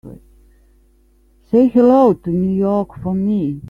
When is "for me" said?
3.03-3.59